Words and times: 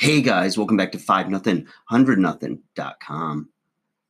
Hey 0.00 0.22
guys, 0.22 0.56
welcome 0.56 0.78
back 0.78 0.92
to 0.92 0.98
5 0.98 1.28
nothing 1.28 1.66
100 1.90 2.18
nothing.com. 2.18 3.50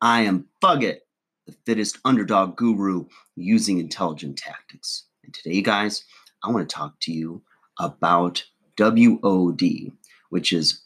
I 0.00 0.20
am 0.20 0.46
Buggit, 0.62 0.98
the 1.44 1.56
fittest 1.66 1.98
underdog 2.04 2.54
guru 2.54 3.06
using 3.34 3.78
intelligent 3.80 4.38
tactics. 4.38 5.06
And 5.24 5.34
today, 5.34 5.60
guys, 5.60 6.04
I 6.44 6.52
want 6.52 6.70
to 6.70 6.72
talk 6.72 7.00
to 7.00 7.12
you 7.12 7.42
about 7.80 8.44
WOD, 8.78 9.90
which 10.30 10.52
is 10.52 10.82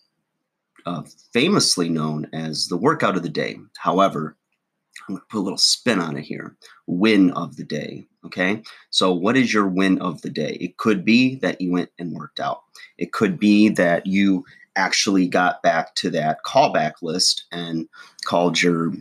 uh, 0.86 1.02
famously 1.30 1.90
known 1.90 2.30
as 2.32 2.68
the 2.68 2.78
workout 2.78 3.18
of 3.18 3.22
the 3.22 3.28
day. 3.28 3.58
However, 3.76 4.38
I'm 5.06 5.16
going 5.16 5.20
to 5.20 5.26
put 5.28 5.40
a 5.40 5.44
little 5.44 5.58
spin 5.58 6.00
on 6.00 6.16
it 6.16 6.24
here. 6.24 6.56
Win 6.86 7.32
of 7.32 7.56
the 7.56 7.64
day. 7.64 8.06
Okay. 8.24 8.62
So, 8.88 9.12
what 9.12 9.36
is 9.36 9.52
your 9.52 9.68
win 9.68 10.00
of 10.00 10.22
the 10.22 10.30
day? 10.30 10.56
It 10.58 10.78
could 10.78 11.04
be 11.04 11.34
that 11.40 11.60
you 11.60 11.70
went 11.70 11.90
and 11.98 12.12
worked 12.12 12.40
out. 12.40 12.62
It 12.96 13.12
could 13.12 13.38
be 13.38 13.68
that 13.68 14.06
you 14.06 14.46
actually 14.76 15.26
got 15.26 15.62
back 15.62 15.94
to 15.96 16.10
that 16.10 16.38
callback 16.44 16.94
list 17.02 17.44
and 17.50 17.88
called 18.24 18.60
your, 18.60 18.92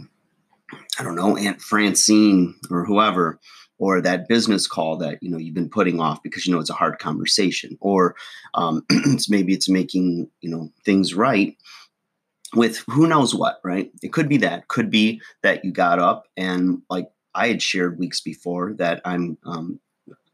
I 0.99 1.03
don't 1.03 1.15
know, 1.15 1.37
Aunt 1.37 1.61
Francine 1.61 2.55
or 2.71 2.85
whoever, 2.85 3.39
or 3.77 4.01
that 4.01 4.27
business 4.27 4.67
call 4.67 4.97
that 4.97 5.21
you 5.21 5.29
know 5.29 5.37
you've 5.37 5.53
been 5.53 5.69
putting 5.69 5.99
off 5.99 6.23
because 6.23 6.47
you 6.47 6.53
know 6.53 6.59
it's 6.59 6.69
a 6.69 6.73
hard 6.73 6.97
conversation, 6.99 7.77
or 7.81 8.15
um, 8.53 8.85
it's 8.89 9.29
maybe 9.29 9.53
it's 9.53 9.69
making 9.69 10.29
you 10.41 10.49
know 10.49 10.71
things 10.85 11.13
right 11.13 11.57
with 12.55 12.83
who 12.89 13.07
knows 13.07 13.35
what, 13.35 13.59
right? 13.63 13.91
It 14.01 14.13
could 14.13 14.29
be 14.29 14.37
that, 14.37 14.67
could 14.69 14.89
be 14.89 15.21
that 15.43 15.65
you 15.65 15.71
got 15.71 15.99
up 15.99 16.27
and 16.37 16.81
like 16.89 17.09
I 17.33 17.49
had 17.49 17.61
shared 17.61 17.99
weeks 17.99 18.21
before 18.21 18.73
that 18.73 19.01
I'm 19.03 19.37
um, 19.45 19.79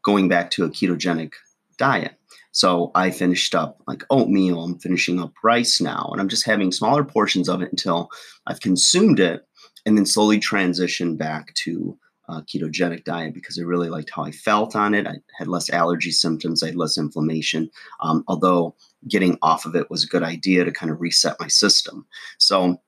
going 0.04 0.28
back 0.28 0.50
to 0.52 0.64
a 0.64 0.70
ketogenic 0.70 1.32
diet. 1.82 2.14
So 2.52 2.92
I 2.94 3.10
finished 3.10 3.56
up 3.56 3.82
like 3.88 4.04
oatmeal, 4.08 4.62
I'm 4.62 4.78
finishing 4.78 5.18
up 5.20 5.32
rice 5.42 5.80
now, 5.80 6.10
and 6.12 6.20
I'm 6.20 6.28
just 6.28 6.46
having 6.46 6.70
smaller 6.70 7.02
portions 7.02 7.48
of 7.48 7.60
it 7.60 7.72
until 7.72 8.08
I've 8.46 8.60
consumed 8.60 9.18
it 9.18 9.44
and 9.84 9.98
then 9.98 10.06
slowly 10.06 10.38
transition 10.38 11.16
back 11.16 11.52
to 11.64 11.98
a 12.28 12.42
ketogenic 12.42 13.02
diet 13.02 13.34
because 13.34 13.58
I 13.58 13.62
really 13.62 13.88
liked 13.88 14.12
how 14.14 14.22
I 14.22 14.30
felt 14.30 14.76
on 14.76 14.94
it. 14.94 15.08
I 15.08 15.16
had 15.38 15.48
less 15.48 15.70
allergy 15.70 16.12
symptoms, 16.12 16.62
I 16.62 16.66
had 16.66 16.76
less 16.76 16.96
inflammation, 16.96 17.68
um, 18.00 18.22
although 18.28 18.76
getting 19.08 19.36
off 19.42 19.66
of 19.66 19.74
it 19.74 19.90
was 19.90 20.04
a 20.04 20.12
good 20.14 20.22
idea 20.22 20.64
to 20.64 20.70
kind 20.70 20.92
of 20.92 21.00
reset 21.00 21.34
my 21.40 21.48
system. 21.48 22.06
So 22.38 22.80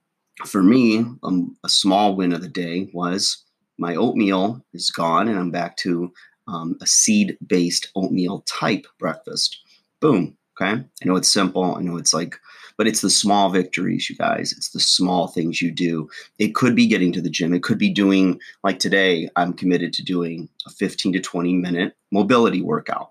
for 0.47 0.62
me, 0.62 1.05
um, 1.25 1.56
a 1.65 1.69
small 1.69 2.15
win 2.15 2.33
of 2.33 2.42
the 2.42 2.48
day 2.48 2.91
was 2.92 3.45
my 3.77 3.97
oatmeal 3.97 4.65
is 4.72 4.92
gone 4.92 5.27
and 5.27 5.39
I'm 5.39 5.50
back 5.50 5.77
to 5.78 6.12
um, 6.47 6.77
a 6.81 6.87
seed 6.87 7.37
based 7.47 7.91
oatmeal 7.95 8.41
type 8.47 8.87
breakfast. 8.98 9.59
Boom. 10.00 10.37
Okay. 10.61 10.81
I 10.81 11.05
know 11.05 11.17
it's 11.17 11.33
simple. 11.33 11.75
I 11.75 11.81
know 11.81 11.97
it's 11.97 12.14
like, 12.14 12.39
but 12.77 12.87
it's 12.87 13.00
the 13.00 13.11
small 13.11 13.50
victories, 13.50 14.09
you 14.09 14.17
guys. 14.17 14.53
It's 14.53 14.70
the 14.70 14.81
small 14.81 15.27
things 15.27 15.61
you 15.61 15.72
do. 15.72 16.09
It 16.39 16.55
could 16.55 16.77
be 16.77 16.87
getting 16.87 17.12
to 17.12 17.20
the 17.20 17.31
gym. 17.31 17.53
It 17.53 17.65
could 17.65 17.78
be 17.78 17.91
doing, 17.91 18.39
like 18.62 18.78
today, 18.78 19.28
I'm 19.34 19.53
committed 19.53 19.92
to 19.95 20.05
doing 20.05 20.48
a 20.67 20.70
15 20.70 21.15
to 21.15 21.20
20 21.20 21.55
minute 21.55 21.97
mobility 22.12 22.62
workout. 22.62 23.11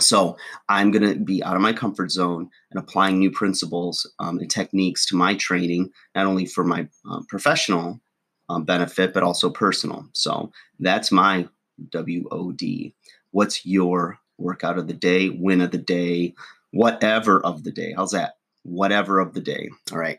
So 0.00 0.36
I'm 0.70 0.90
going 0.90 1.06
to 1.06 1.18
be 1.18 1.42
out 1.44 1.56
of 1.56 1.62
my 1.62 1.74
comfort 1.74 2.10
zone 2.10 2.48
and 2.70 2.80
applying 2.80 3.18
new 3.18 3.30
principles 3.30 4.10
um, 4.18 4.38
and 4.38 4.50
techniques 4.50 5.04
to 5.06 5.16
my 5.16 5.34
training, 5.34 5.90
not 6.14 6.26
only 6.26 6.46
for 6.46 6.64
my 6.64 6.88
uh, 7.10 7.20
professional 7.28 8.00
um, 8.48 8.64
benefit, 8.64 9.12
but 9.12 9.22
also 9.22 9.50
personal. 9.50 10.08
So 10.12 10.50
that's 10.78 11.12
my 11.12 11.46
WOD. 11.92 12.92
What's 13.30 13.64
your 13.64 14.18
workout 14.38 14.78
of 14.78 14.86
the 14.86 14.94
day, 14.94 15.30
win 15.30 15.60
of 15.60 15.70
the 15.70 15.78
day, 15.78 16.34
whatever 16.72 17.40
of 17.44 17.64
the 17.64 17.72
day? 17.72 17.92
How's 17.96 18.12
that? 18.12 18.34
Whatever 18.62 19.18
of 19.18 19.34
the 19.34 19.40
day. 19.40 19.68
All 19.92 19.98
right. 19.98 20.18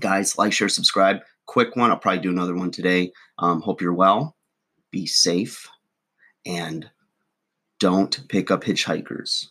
Guys, 0.00 0.38
like, 0.38 0.52
share, 0.52 0.68
subscribe. 0.68 1.18
Quick 1.46 1.76
one. 1.76 1.90
I'll 1.90 1.98
probably 1.98 2.20
do 2.20 2.30
another 2.30 2.54
one 2.54 2.70
today. 2.70 3.12
Um, 3.38 3.60
hope 3.60 3.80
you're 3.80 3.92
well. 3.92 4.36
Be 4.90 5.06
safe. 5.06 5.68
And 6.46 6.88
don't 7.80 8.28
pick 8.28 8.50
up 8.50 8.62
hitchhikers. 8.62 9.48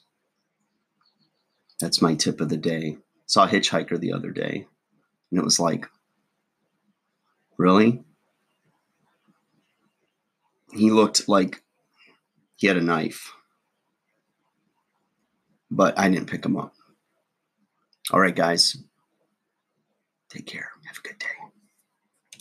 That's 1.80 2.02
my 2.02 2.16
tip 2.16 2.42
of 2.42 2.50
the 2.50 2.58
day. 2.58 2.98
Saw 3.26 3.46
a 3.46 3.48
hitchhiker 3.48 4.00
the 4.00 4.14
other 4.14 4.32
day, 4.32 4.66
and 5.32 5.40
it 5.40 5.44
was 5.44 5.60
like, 5.60 5.86
really? 7.58 8.04
He 10.74 10.92
looked 10.92 11.28
like 11.28 11.64
he 12.56 12.68
had 12.68 12.78
a 12.78 12.82
knife. 12.82 13.32
But 15.72 15.98
I 15.98 16.10
didn't 16.10 16.30
pick 16.30 16.46
him 16.46 16.58
up. 16.58 16.74
All 18.12 18.20
right, 18.20 18.36
guys. 18.36 18.76
Take 20.30 20.46
care. 20.46 20.70
Have 20.86 20.98
a 20.98 21.08
good 21.08 21.20
day. 21.20 21.39